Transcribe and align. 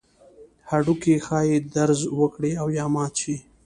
هډوکي 0.69 1.15
ښایي 1.25 1.57
درز 1.75 2.01
وکړي 2.19 2.51
او 2.61 2.67
یا 2.77 2.85
مات 2.95 3.13
شي. 3.21 3.37